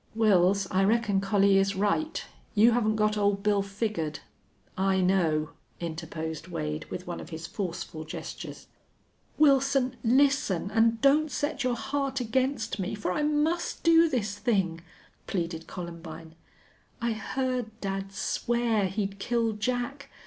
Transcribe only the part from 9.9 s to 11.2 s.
listen, and